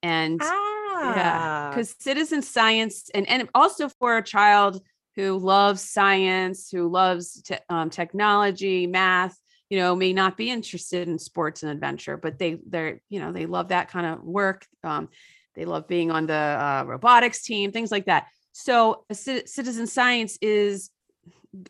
[0.01, 4.81] And ah yeah, because citizen science, and, and also for a child
[5.15, 9.37] who loves science, who loves te- um, technology, math,
[9.70, 13.32] you know, may not be interested in sports and adventure, but they they're you know
[13.32, 14.66] they love that kind of work.
[14.84, 15.09] Um,
[15.55, 18.28] they love being on the uh, robotics team, things like that.
[18.51, 20.89] So, citizen science is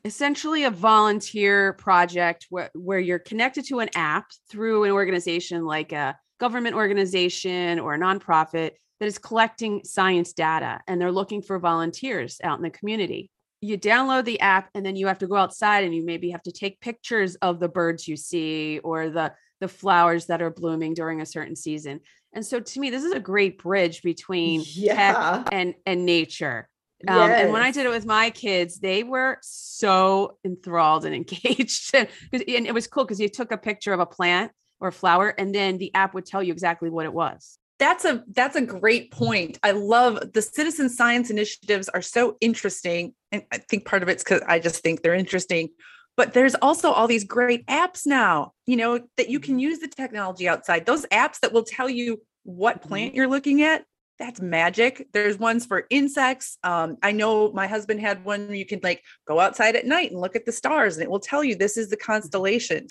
[0.03, 5.91] essentially a volunteer project where, where you're connected to an app through an organization like
[5.91, 11.59] a government organization or a nonprofit that is collecting science data and they're looking for
[11.59, 13.29] volunteers out in the community.
[13.65, 16.43] You download the app and then you have to go outside and you maybe have
[16.43, 20.93] to take pictures of the birds you see or the the flowers that are blooming
[20.93, 22.01] during a certain season.
[22.33, 24.95] And so to me this is a great bridge between Yeah.
[24.95, 26.69] tech and and nature.
[27.07, 31.91] Um, and when I did it with my kids, they were so enthralled and engaged.
[31.93, 35.29] and it was cool because you took a picture of a plant or a flower,
[35.29, 37.57] and then the app would tell you exactly what it was.
[37.79, 43.13] that's a that's a great point i love the citizen science initiatives are so interesting
[43.35, 45.69] and i think part of it's because i just think they're interesting
[46.17, 49.59] but there's also all these great apps now you know that you can mm-hmm.
[49.59, 50.85] use the technology outside.
[50.85, 53.17] Those apps that will tell you what plant mm-hmm.
[53.17, 53.85] you're looking at
[54.17, 55.07] that's magic.
[55.11, 59.03] There's ones for insects um, i know my husband had one where you can like
[59.27, 61.77] go outside at night and look at the stars and it will tell you this
[61.77, 62.11] is the mm-hmm.
[62.11, 62.87] constellation.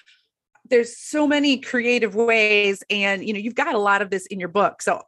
[0.71, 4.41] There's so many creative ways and you know you've got a lot of this in
[4.41, 5.03] your book so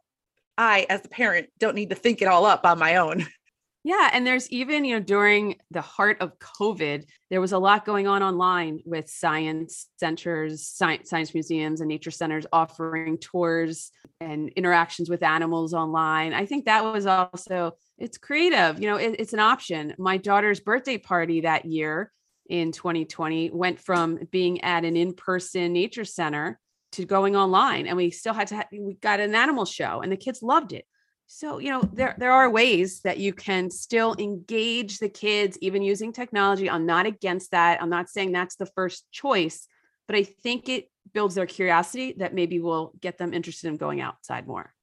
[0.57, 3.25] i as the parent don't need to think it all up on my own
[3.83, 4.09] Yeah.
[4.11, 8.05] And there's even, you know, during the heart of COVID, there was a lot going
[8.05, 15.09] on online with science centers, science, science museums, and nature centers offering tours and interactions
[15.09, 16.33] with animals online.
[16.33, 19.93] I think that was also, it's creative, you know, it- it's an option.
[19.97, 22.11] My daughter's birthday party that year
[22.49, 26.59] in 2020 went from being at an in person nature center
[26.93, 27.87] to going online.
[27.87, 30.73] And we still had to, ha- we got an animal show and the kids loved
[30.73, 30.85] it.
[31.27, 35.83] So, you know, there there are ways that you can still engage the kids even
[35.83, 36.69] using technology.
[36.69, 37.81] I'm not against that.
[37.81, 39.67] I'm not saying that's the first choice,
[40.07, 43.99] but I think it builds their curiosity that maybe will get them interested in going
[43.99, 44.73] outside more.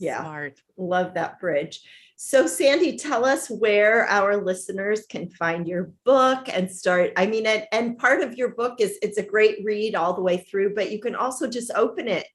[0.00, 0.20] Yeah.
[0.22, 0.60] Smart.
[0.76, 1.80] Love that bridge.
[2.16, 7.12] So, Sandi, tell us where our listeners can find your book and start.
[7.16, 10.22] I mean, and, and part of your book is it's a great read all the
[10.22, 12.26] way through, but you can also just open it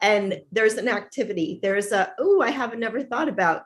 [0.00, 1.58] and there's an activity.
[1.62, 3.64] There's a, oh, I haven't never thought about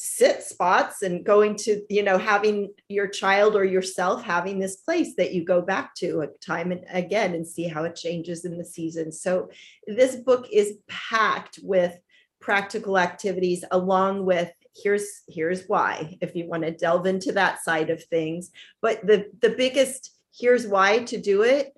[0.00, 5.16] sit spots and going to you know having your child or yourself having this place
[5.16, 8.64] that you go back to time and again and see how it changes in the
[8.64, 9.50] season so
[9.88, 11.98] this book is packed with
[12.40, 14.52] practical activities along with
[14.84, 19.28] here's here's why if you want to delve into that side of things but the
[19.42, 21.76] the biggest here's why to do it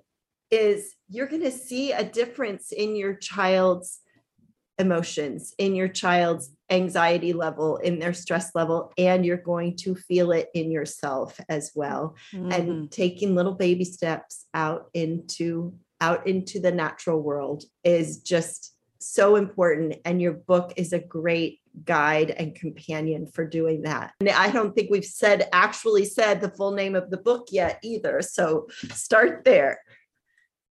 [0.51, 4.01] is you're going to see a difference in your child's
[4.81, 10.31] emotions in your child's anxiety level in their stress level and you're going to feel
[10.31, 12.15] it in yourself as well.
[12.33, 12.51] Mm-hmm.
[12.51, 19.35] and taking little baby steps out into out into the natural world is just so
[19.35, 24.13] important and your book is a great guide and companion for doing that.
[24.19, 27.79] And i don't think we've said actually said the full name of the book yet
[27.83, 29.79] either so start there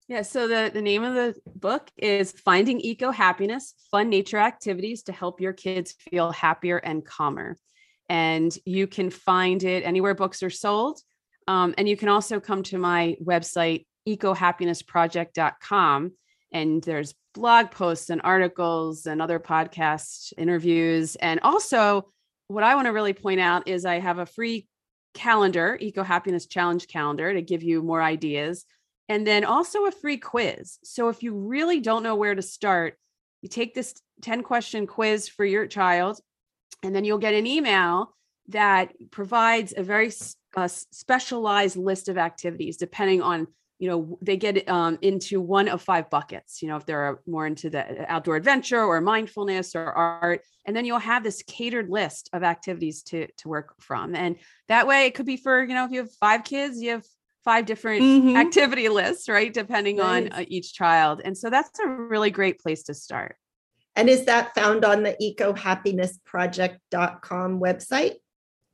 [0.10, 5.03] yeah, so the, the name of the book is Finding Eco Happiness Fun Nature Activities
[5.03, 7.55] to Help Your Kids Feel Happier and Calmer.
[8.10, 10.99] And you can find it anywhere books are sold.
[11.47, 16.12] Um, and you can also come to my website, ecohappinessproject.com.
[16.51, 21.18] And there's blog posts and articles and other podcast interviews.
[21.18, 22.12] And also,
[22.47, 24.66] what I want to really point out is I have a free
[25.14, 28.66] calendar, Eco Happiness Challenge calendar, to give you more ideas
[29.10, 30.78] and then also a free quiz.
[30.84, 32.95] So if you really don't know where to start,
[33.41, 36.20] you take this 10 question quiz for your child,
[36.84, 38.16] and then you'll get an email
[38.49, 40.12] that provides a very
[40.55, 43.47] uh, specialized list of activities depending on
[43.78, 47.45] you know they get um, into one of five buckets you know if they're more
[47.45, 51.89] into the uh, outdoor adventure or mindfulness or art and then you'll have this catered
[51.89, 54.38] list of activities to to work from and
[54.68, 57.05] that way it could be for you know if you have five kids you have
[57.44, 58.36] five different mm-hmm.
[58.36, 59.54] activity lists, right?
[59.54, 60.32] Depending nice.
[60.32, 61.22] on uh, each child.
[61.24, 63.36] And so that's a really great place to start.
[63.96, 68.16] And is that found on the ecohappinessproject.com website?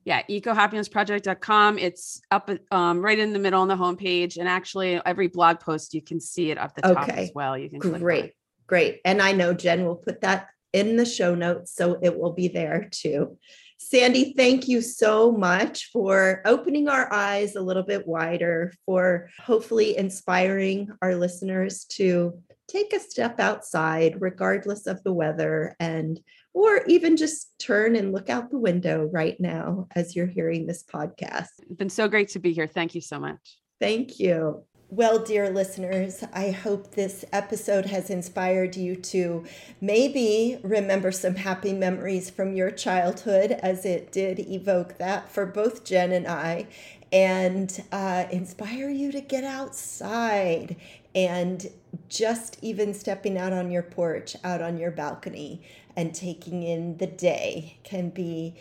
[0.04, 1.80] Yeah, ecohappinessproject.com.
[1.80, 4.38] It's up um, right in the middle on the homepage.
[4.38, 7.24] And actually, every blog post, you can see it up the top okay.
[7.24, 7.58] as well.
[7.58, 8.34] You can Great,
[8.68, 9.02] great.
[9.04, 12.50] And I know Jen will put that in the show notes, so it will be
[12.50, 13.40] there too.
[13.88, 19.96] Sandi, thank you so much for opening our eyes a little bit wider, for hopefully
[19.96, 26.20] inspiring our listeners to take a step outside, regardless of the weather, and
[26.54, 30.84] or even just turn and look out the window right now as you're hearing this
[30.84, 31.50] podcast.
[31.62, 32.66] It's been so great to be here.
[32.66, 33.60] Thank you so much.
[33.80, 34.64] Thank you.
[34.92, 39.44] Well, dear listeners, I hope this episode has inspired you to
[39.82, 45.84] maybe remember some happy memories from your childhood, as it did evoke that for both
[45.84, 46.68] Jen and I,
[47.12, 50.76] and uh, inspire you to get outside
[51.16, 51.66] and
[52.08, 55.64] just even stepping out on your porch, out on your balcony,
[55.96, 58.54] and taking in the day can be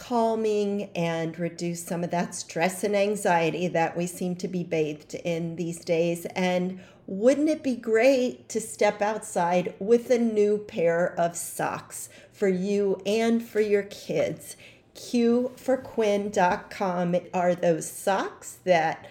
[0.00, 5.14] calming and reduce some of that stress and anxiety that we seem to be bathed
[5.14, 6.24] in these days.
[6.34, 12.48] And wouldn't it be great to step outside with a new pair of socks for
[12.48, 14.56] you and for your kids?
[14.94, 19.06] QforQuinn.com are those socks that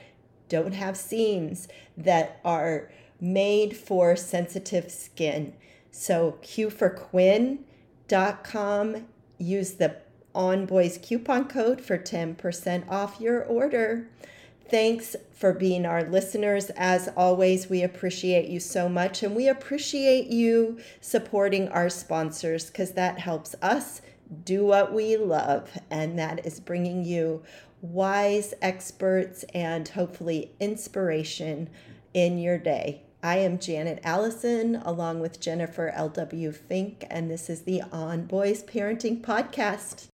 [0.50, 2.90] don't have seams, that are
[3.22, 5.54] made for sensitive skin.
[5.92, 14.08] So QforQuinn.com, use the on Boys coupon code for 10% off your order.
[14.70, 16.70] Thanks for being our listeners.
[16.78, 22.92] As always, we appreciate you so much and we appreciate you supporting our sponsors because
[22.92, 24.02] that helps us
[24.44, 27.42] do what we love, and that is bringing you
[27.82, 31.68] wise experts and hopefully inspiration
[32.14, 33.02] in your day.
[33.24, 36.52] I am Janet Allison along with Jennifer L.W.
[36.52, 40.08] Fink, and this is the On Boys Parenting Podcast.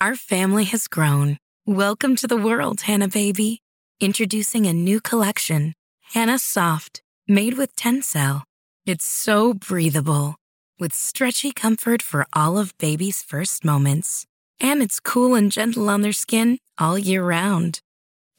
[0.00, 1.38] Our family has grown.
[1.66, 3.60] Welcome to the world, Hanna baby.
[4.00, 5.72] Introducing a new collection,
[6.12, 8.42] Hanna Soft, made with Tencel.
[8.84, 10.36] It's so breathable,
[10.78, 14.26] with stretchy comfort for all of baby's first moments.
[14.60, 17.80] And it's cool and gentle on their skin all year round.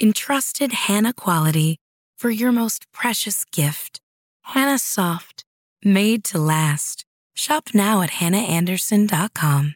[0.02, 1.78] Entrusted Hanna quality
[2.18, 4.00] for your most precious gift.
[4.42, 5.44] Hanna Soft,
[5.84, 7.06] made to last.
[7.34, 9.76] Shop now at hannaandersson.com.